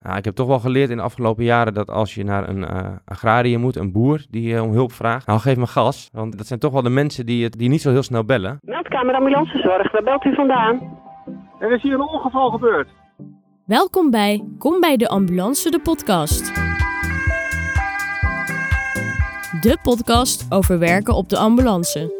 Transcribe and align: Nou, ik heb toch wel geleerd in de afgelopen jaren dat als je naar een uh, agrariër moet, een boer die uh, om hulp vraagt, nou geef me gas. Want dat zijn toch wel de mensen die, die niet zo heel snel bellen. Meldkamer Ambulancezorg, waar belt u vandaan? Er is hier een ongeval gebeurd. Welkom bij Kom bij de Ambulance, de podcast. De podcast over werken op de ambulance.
Nou, 0.00 0.16
ik 0.16 0.24
heb 0.24 0.34
toch 0.34 0.46
wel 0.46 0.58
geleerd 0.58 0.90
in 0.90 0.96
de 0.96 1.02
afgelopen 1.02 1.44
jaren 1.44 1.74
dat 1.74 1.90
als 1.90 2.14
je 2.14 2.24
naar 2.24 2.48
een 2.48 2.58
uh, 2.58 2.96
agrariër 3.04 3.60
moet, 3.60 3.76
een 3.76 3.92
boer 3.92 4.26
die 4.30 4.54
uh, 4.54 4.62
om 4.62 4.72
hulp 4.72 4.92
vraagt, 4.92 5.26
nou 5.26 5.40
geef 5.40 5.56
me 5.56 5.66
gas. 5.66 6.08
Want 6.12 6.38
dat 6.38 6.46
zijn 6.46 6.58
toch 6.58 6.72
wel 6.72 6.82
de 6.82 6.88
mensen 6.88 7.26
die, 7.26 7.50
die 7.50 7.68
niet 7.68 7.82
zo 7.82 7.90
heel 7.90 8.02
snel 8.02 8.24
bellen. 8.24 8.58
Meldkamer 8.60 9.14
Ambulancezorg, 9.14 9.92
waar 9.92 10.02
belt 10.02 10.24
u 10.24 10.34
vandaan? 10.34 10.98
Er 11.58 11.72
is 11.72 11.82
hier 11.82 11.94
een 11.94 12.08
ongeval 12.08 12.50
gebeurd. 12.50 12.88
Welkom 13.64 14.10
bij 14.10 14.44
Kom 14.58 14.80
bij 14.80 14.96
de 14.96 15.08
Ambulance, 15.08 15.70
de 15.70 15.80
podcast. 15.80 16.54
De 19.60 19.78
podcast 19.82 20.46
over 20.52 20.78
werken 20.78 21.14
op 21.14 21.28
de 21.28 21.38
ambulance. 21.38 22.17